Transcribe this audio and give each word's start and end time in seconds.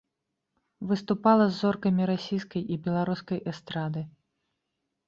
Выступала 0.91 1.45
з 1.49 1.53
зоркамі 1.61 2.09
расійскай 2.13 2.63
і 2.75 2.79
беларускай 2.89 3.39
эстрады. 3.55 4.01